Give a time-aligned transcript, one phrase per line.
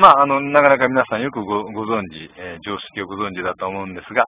[0.00, 4.24] まあ、あの、なかなか皆さんよくごご存知、えー、常識をご存知だと思うんですが、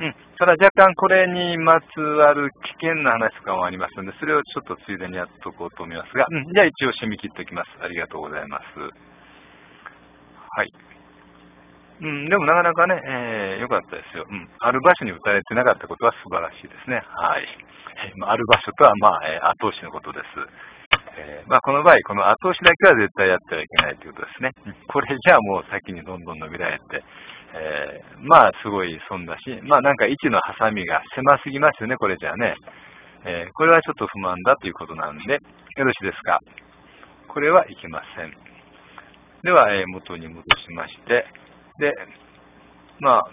[0.00, 0.14] うん。
[0.38, 2.50] ただ若干これにまつわる
[2.80, 6.46] 危険な話とかもありますので、それをちょっとついでにやっとこうと思いますが、うん。
[6.54, 7.68] じゃあ一応締め切っておきます。
[7.84, 8.64] ありがとうございます。
[8.80, 10.72] はい。
[12.00, 14.24] うん、でもなかなかね、えー、よかったですよ。
[14.24, 14.48] うん。
[14.60, 17.02] ある場所に打たれてなかったことは素晴らしいですね。
[17.04, 17.44] はい。
[18.08, 20.79] えー、ある場所とは、まあ、えー、後押しのことです。
[21.20, 24.52] えー、まあ、この場合、この後押しだけは絶対やってはいけないということですね。
[24.88, 27.04] これじゃあもう先にどんどん伸びられて、
[27.52, 32.54] えー、まあ、すごい損だし、まあ、なんか位置のハサミが狭すぎますよね、これじゃあね。
[33.26, 35.40] えー、これはちょっと不満だということなんで、よ
[35.84, 36.38] ろしいですか？
[37.28, 38.32] これはいけません。
[39.42, 41.26] では、えー、元に戻しまして、
[41.78, 41.92] で、
[42.98, 43.24] まあ、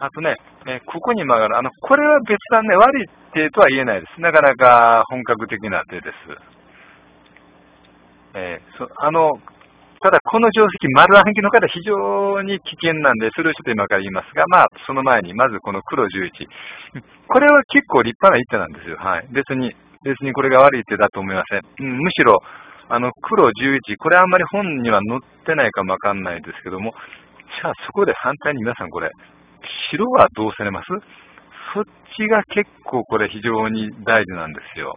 [0.00, 1.56] あとね、えここに曲がる。
[1.56, 4.20] あの、これは別段ね、悪い手とは言えないです。
[4.20, 6.57] なかなか本格的な手です。
[8.38, 9.32] えー、そあの、
[10.00, 16.30] ただこの定石、丸暗記の方非常に危険なんで、それをちょっと今から言いますが、まあ、その前に、まずこの黒11。
[17.26, 18.96] これは結構立派な一手なんですよ。
[18.96, 19.26] はい。
[19.32, 21.62] 別に、別にこれが悪い手だと思いません。
[21.80, 22.38] うん、むしろ、
[22.88, 26.94] あの、黒11、これあんまり本には載ってないかもわかんないですけども、
[27.60, 29.10] じゃあそこで反対に皆さんこれ、
[29.90, 30.86] 白はどうされます？
[31.74, 31.84] そっ
[32.16, 34.96] ちが結構これ非常に大事なんですよ。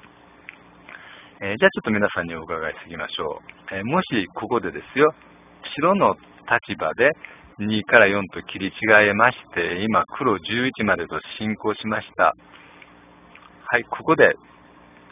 [1.43, 3.75] えー、じゃあちょっと皆さんにお伺いしていきましょう。
[3.75, 5.11] えー、もしここでですよ、
[5.75, 7.09] 白の立場で
[7.57, 8.71] 2から4と切り違
[9.09, 12.35] えまして、今黒11までと進行しました。
[13.65, 14.35] はい、ここで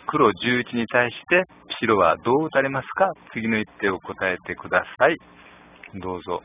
[0.06, 1.46] 黒11に対して
[1.80, 3.12] 白はどう打たれますか？
[3.34, 5.18] 次の一手を答えてください。
[5.96, 6.44] どうぞ。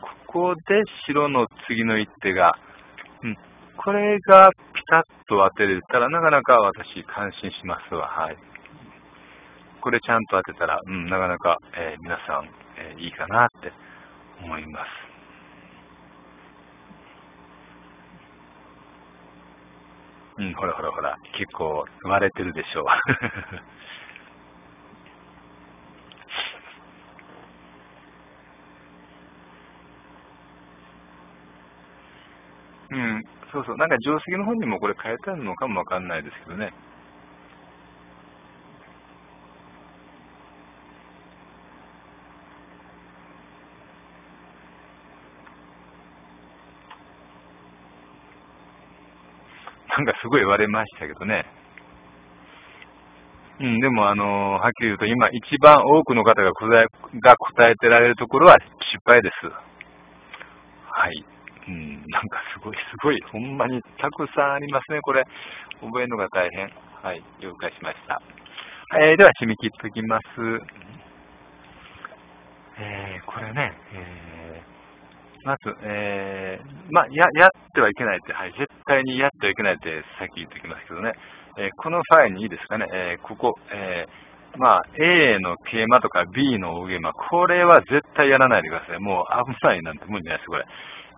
[0.00, 2.52] ここで白の次の一手が、
[3.22, 3.36] うん、
[3.76, 4.50] これが
[4.88, 8.08] ピタッと当てれたら、なかなか私、感心しますわ。
[8.08, 8.38] はい。
[9.82, 13.70] これちゃんと当てたら、うん、なかなか、えー、皆さん、えー、いいかなって
[14.42, 14.88] 思います。
[20.38, 22.86] うん、ほらほらほら、結構割れてるでしょ
[32.90, 32.96] う。
[32.96, 33.22] うん、
[33.52, 36.72] そうそう、なんか定石の本にもこれ書いてあるのかもわかんないですけどね。
[49.96, 51.44] なんかすごい言われましたけどね。
[53.60, 56.86] うん、でも、あのはっきり言うと、今、一番多くの方が答え
[57.18, 58.58] が答えてられるところは
[58.92, 59.50] 失敗です。
[60.90, 61.37] はい。
[61.68, 65.24] うん、なんかすごい、すごい、ほんまにたくさんありますね、これ。
[65.80, 66.70] 覚えるのが大変。
[67.02, 68.20] はい、了解しました。
[68.98, 70.24] えー、では、締め切っておきます。
[72.80, 81.12] えー、これね、えー、まず、えー、まあ、や、やってはいけないって、はい、絶対にやってはいけないってさっき言っておきますけどね、
[81.58, 89.00] えー、この際にいいですかね、えー、ここ、えー、まあ、A の桂馬とか B の大桂馬、これは絶対やらないでください。
[89.00, 90.64] もう危ないなんて無理ないです、これ。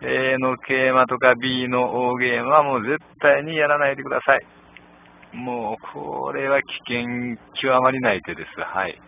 [0.02, 5.36] A の桂馬とか B の大ゲームはもう絶対にやらないでください。
[5.36, 8.60] もう、これは危険極まりない手です。
[8.60, 8.98] はい。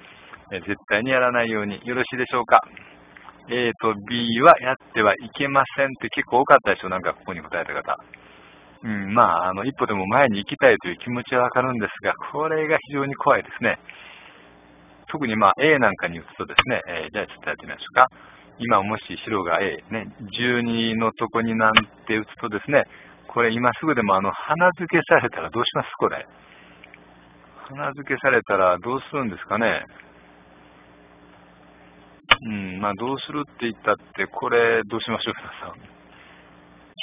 [0.50, 2.60] 絶対にやらないようによろしいでしょうか
[3.50, 7.96] ？A と B はやってはいけませんって結構多かったでしょ、なんかここに答えた方。
[8.84, 13.78] うん、まあ、あの、一歩でも前に行きたいという気持ちはわかるんですが、これが非常に怖いですね。
[15.08, 18.08] 特にまあ A なんかに打つとですね、えー、じゃあちょっとやってみましょうか。
[18.64, 20.06] 今もし白が A、ね、
[20.38, 21.72] 12のとこになん
[22.06, 22.84] て打つとですね、
[23.28, 25.88] これ今すぐでもあの、花付けされたらどうします？
[25.98, 26.26] これ。
[27.68, 29.84] 花付けされたらどうするんですかね？
[32.44, 35.80] うん、まあどうするって言ったって、これどうしましょう、皆さん。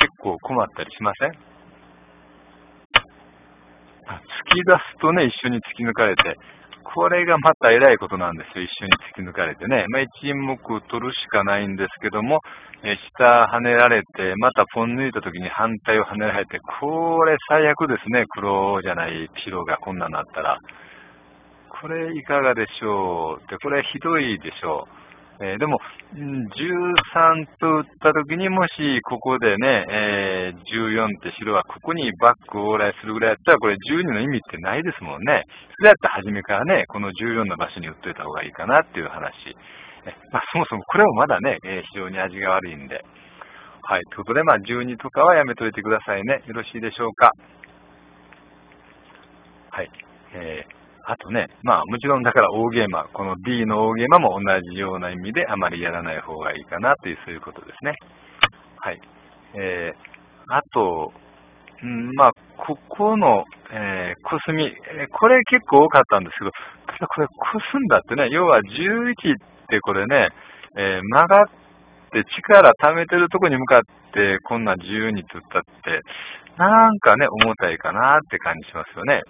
[0.02, 1.32] 結構困ったりしません？
[1.32, 1.36] 突
[4.56, 6.36] き出すとね、一緒に突き抜かれて、
[6.94, 8.64] これがまた偉いことなんですよ。
[8.64, 9.86] 一緒に突き抜かれてね。
[9.90, 12.40] まあ、一目取るしかないんですけども、
[12.84, 18.26] え下跳ねられて、またポン抜いた時に反対を跳ねられて、これ最悪ですね。
[18.30, 20.58] 黒じゃない白がこんなになったら。
[21.82, 24.99] これいかがでしょうって、これひどいでしょう。
[25.42, 25.80] えー、でも、
[26.14, 35.46] 13と打ったときにもし、ここでね、えー、14って白はここにバック往来するぐらいやったら、これ12の意味ってないですもんね。
[35.78, 39.32] それやったら初めからね、この14の場所に打っといた方がいいかなっていう話。
[40.06, 43.06] えまあ、そもそもこれもまだね、えー、非常に味が悪いんで。
[43.82, 44.02] はい。
[44.12, 46.44] ということで、まあ、12とかはやめといてくださいね。
[46.48, 47.32] よろしいでしょうか。
[49.72, 49.90] はい。
[50.34, 57.96] えーあとね、まあもちろんだから大ゲーマー、この D の大ゲーマーも同じような意味であまりやらない方がいいかなというそういうことですね。
[58.78, 59.02] はい。
[59.56, 61.12] えー、あと、
[61.82, 66.52] うん、まあ、ここの、えー、コスミ、え、これ結構多かったんですけど、
[66.86, 69.16] ただこれコスんだってね、要は11っ
[69.68, 70.30] てこれね、
[70.78, 71.46] えー、曲がっ
[72.12, 73.82] て力溜めてるとこに向かっ
[74.14, 76.02] てこんな12つったって、
[76.58, 79.24] なんかね、重たいかなって感じしますよね。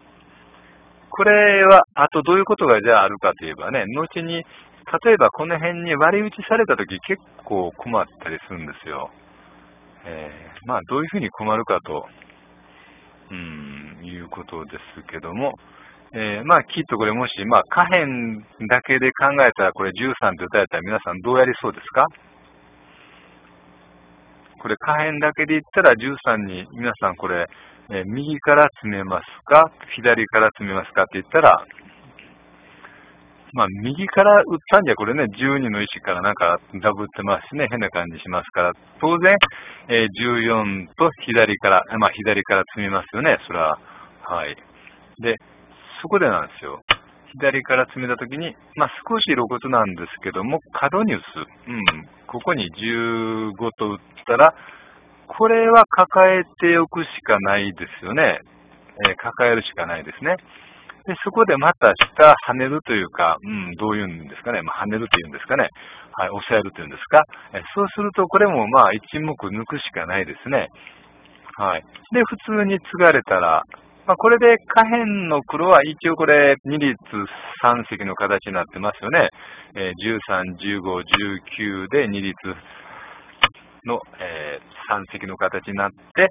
[1.20, 9.12] これは、あとどういうことがじゃああるかといえばね、後に、例えばこの辺に割り打ちされたとき結構困ったりするんですよ。
[10.06, 12.08] えー、まあどういうふうに困るかと、
[13.32, 15.56] うん、いうことですけども、
[16.14, 18.40] えー、まあきっとこれもし、まあ可変
[18.70, 22.06] だけで考えたらこれ13って打たれたら皆さんどうやりそうですか？
[24.62, 27.46] これ可変だけで言ったら13に皆さんこれ、
[27.92, 29.72] え右から詰めますか？
[29.96, 31.04] 左から詰めますか？
[31.04, 31.66] って言ったら、
[33.54, 39.36] まあ、右から打ったんじゃ、これね、12の石からなんかダブってますしね、変な感じしますから、当然、
[39.88, 43.80] え、14と左から、まあ、左から積みますよね、それは。
[44.22, 44.56] はい。
[45.20, 45.38] で、
[46.02, 46.84] そこでなんですよ。
[47.32, 51.24] 左から詰めたときに、まあ、少し露骨なんですけども、角に打つ。
[51.68, 52.08] うん。
[52.28, 53.98] ここに15と打っ
[54.28, 54.54] たら、
[55.38, 58.40] これは抱えておくしかないですよね。
[59.06, 60.36] えー、抱えるしかないですね。
[61.06, 64.62] で、そこでまた下跳ねるというか、うん、どういうんですかね。
[64.62, 65.70] まあ、跳ねるというんですかね。
[66.14, 67.24] はい、押さえるというんですか。
[67.54, 70.68] えそうすると、これもまあ、一目抜くしかないですね。
[71.58, 71.84] はい。
[72.14, 73.64] で、普通に継がれたら、
[74.06, 76.98] まあ、これで下辺の黒は一応これ2列
[77.64, 79.30] 3積の形になってますよね。
[79.76, 80.82] えー、13、15、
[81.62, 82.36] 19で2列
[83.90, 86.30] の、えー、3積の形になって、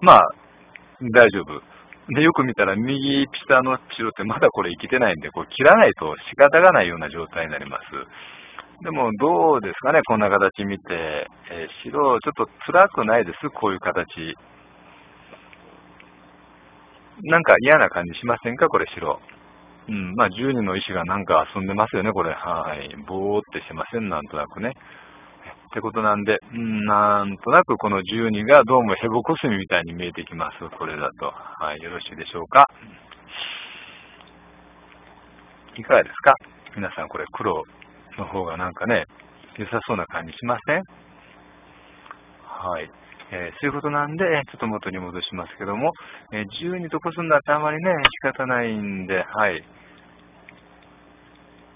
[0.00, 0.28] まあ、
[1.12, 1.60] 大丈夫。
[2.14, 7.84] で、よく見たら右下の白ってまだこれ生きてないんで、これ切らないと仕方がないような状態になります。
[8.84, 11.26] でも、どうですかね、こんな形見て。
[11.50, 14.34] えー、白、ちょっと辛くないです、こういう形。
[17.22, 18.68] なんか嫌な感じしませんか？
[18.68, 19.20] これ白。
[19.88, 22.32] うん、まあ12の石がなんか遊んでますよね、これ。
[22.32, 22.94] はい。
[23.06, 24.72] ぼーってしてません、なんとなくね。
[25.74, 31.32] ってことなんで、うん、なんとなくこの12がどうもヘボコスミみたいに見えてきます、これだと。
[31.34, 32.68] はい、よろしいでしょうか。
[35.76, 36.34] いかがですか？
[36.76, 37.64] 皆さんこれ黒
[38.16, 39.06] の方がなんかね、
[39.58, 40.82] 良さそうな感じしません？
[42.44, 42.88] はい。
[43.32, 45.90] えー、そういうことなんで、ちょっと元に戻しますけども、
[46.32, 47.90] えー、12とこすんだってあまりね、
[48.22, 49.64] 仕方ないんで、はい。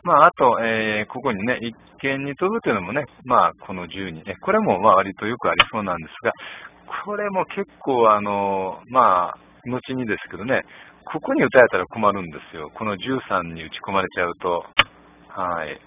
[0.04, 6.32] まあ、あと、えー、ここにね、一見に飛ぶというのもね、まあ、この12ね、これもまあ割とよくありそうなんですが、
[7.04, 10.62] これも結構、あの、まあ、後にですけどね、
[11.04, 12.70] ここに打たれたら困るんですよ。
[12.74, 14.64] この13に打ち込まれちゃうと。
[15.28, 15.80] はい。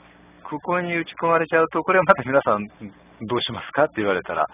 [0.44, 2.68] ここに打ち込まれちゃうと、これはまた皆さん
[3.28, 4.48] どうしますかって言われたら、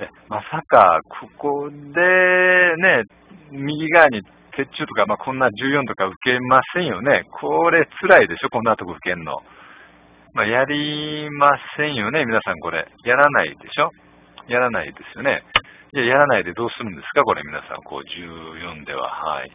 [0.00, 3.02] えまさか、ここでね、
[3.50, 4.22] 右側に
[4.56, 7.24] 鉄柱とか、まあ、こんな14とか受けませんよね。
[7.40, 9.42] これ辛いでしょ、こんなとこ受けんの。
[10.32, 12.86] まあ、やりませんよね、皆さんこれ。
[13.04, 13.90] やらないでしょ
[14.48, 15.42] やらないですよね。
[15.92, 19.08] いや、やらないでどうするんですかこれ皆さん、こう14では。
[19.08, 19.50] はい。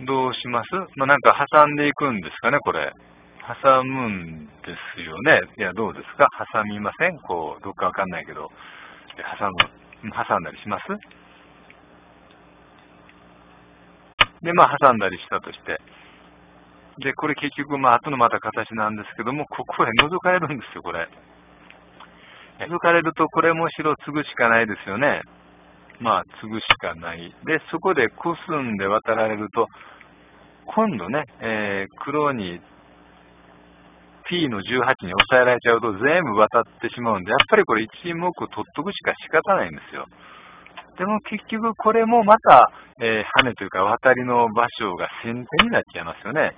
[0.00, 0.68] どうします？
[0.96, 2.92] まあ、なんか挟んでいくんですかね、これ。
[3.62, 4.52] 挟むんで
[4.96, 5.40] すよね。
[5.58, 6.28] いや、どうですか？
[6.52, 7.18] 挟みません？
[7.18, 8.50] こう、どっかわかんないけど、
[9.38, 9.50] 挟
[10.02, 10.84] む、挟んだりします？
[14.44, 15.80] で、まあ、挟んだりしたとして。
[16.98, 21.08] で、これ結局、まあ、後のまた形なんですけども、ここへ覗かれるんですよ、これ。
[22.60, 25.22] 覗かれると、これも白継ぐしかないですよね。
[25.98, 27.34] まあ、継ぐしかない。
[27.46, 29.66] で、そこでコスんで渡られると、
[30.66, 32.60] 今度ね、えー、黒に
[34.28, 34.62] P の18
[35.04, 40.06] に抑えられちゃうと全部渡ってしまうんで、やっぱりこれ1目取っとくしか仕方ないんですよ。
[40.98, 42.70] でも結局これもまた、
[43.00, 46.52] えー、羽というか渡りの場所が先手になっちゃいますよね。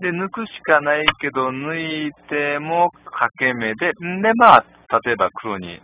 [0.00, 4.64] で、抜くしかないけど、抜いても掛け目で、んで、まあ、
[5.04, 5.80] 例えば黒に、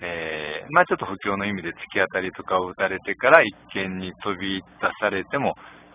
[0.00, 4.64] えー、まあちょっと不況の意味で突き当たりとかを打たれてから一見に飛び出
[5.00, 5.54] されても、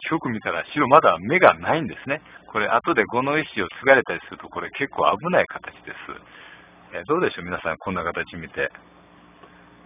[0.10, 2.22] よく見たら白まだ目がないんですね。
[2.48, 6.38] これ後で5の石を継がれたりするとこれ結構危ない形です。
[6.94, 8.72] えどうでしょう皆さんこんな形見て。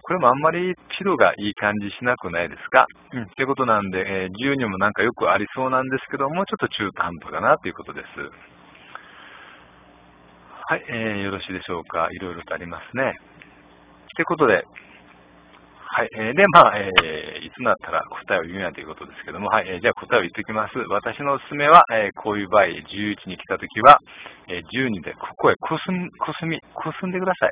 [0.02, 2.86] これもあんまり白がいい感じしなくないですか？
[3.12, 3.26] うん。
[3.36, 8.06] ということなんで、えー、12もなんかよくありそうなんですけども、ちょっと中途半端かなということです。
[10.68, 12.08] はい、えー、よろしいでしょうか？
[12.10, 13.12] いろいろとありますね。
[14.16, 14.64] ということで、はい。
[15.94, 16.08] はい。
[16.16, 19.68] えー、で、まあ、えー、いつになったら答えを言うやということですけども、はい。
[19.68, 20.78] えー、じゃあ答えを言っておきます。
[20.88, 23.98] 私のおすすめは、えー、こういう場合、11に来たときは、
[24.48, 27.50] えー、12でここへこすん、こすみ、こすんでください。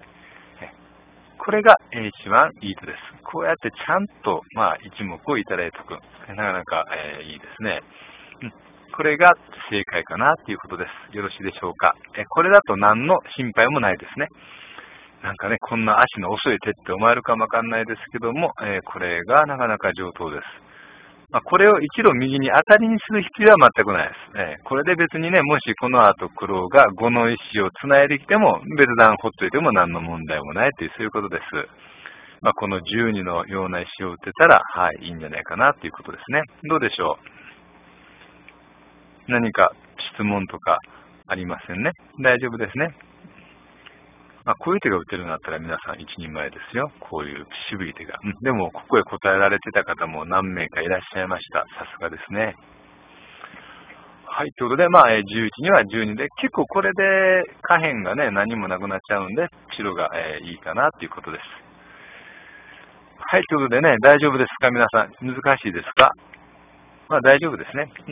[1.45, 2.99] これが一番いいとです。
[3.25, 5.97] こうやってちゃんと、まあ、一目をいただいておく。
[6.29, 7.81] なかなか、えー、いいですね。
[8.43, 8.53] うん
[8.93, 9.33] これが
[9.71, 11.17] 正解かなということです。
[11.17, 11.95] よろしいでしょうか。
[12.19, 14.27] えこれだと何の心配もないですね。
[15.23, 20.70] なんかね、こんな足の遅い手って思えるかもわかんないですけども、えこれがなかなか上等です。
[21.33, 24.19] まあ、これを一度右に当たりにする必要は全くないです。
[24.37, 31.43] えこれで別にね、もしこの後黒が5の石を繋いできても、別段ほっといても何の問題もないという、そういうことです。
[32.43, 36.43] まあ、この12のような石を打てたら、はい、いいんじゃないかなということですね。
[36.65, 37.19] どうでしょ
[39.29, 39.31] う？
[39.31, 39.71] 何か
[40.15, 40.79] 質問とか
[41.29, 41.93] ありませんね？
[42.25, 42.89] 大丈夫ですね？
[44.45, 46.91] まあ、こういう手が打てるようになったら皆さん一人前ですよ。
[47.01, 48.19] こういう渋い手が。
[48.25, 51.61] うん、でも、ここへ答えられてた方も何名かいらっしゃいました。
[51.61, 52.55] さすがですね。
[54.25, 54.53] はい。
[54.53, 55.23] ということで、まあ、11
[55.59, 61.45] には12で、結構これで下辺がね、何もなくなっちゃうんで、白が、えー、いいかなということです。
[63.19, 63.43] はい。
[63.43, 64.71] ということでね、大丈夫ですか？
[64.71, 65.13] 皆さん。
[65.21, 66.13] 難しいですか？
[67.09, 67.93] まあ大丈夫ですね。
[67.99, 68.07] うん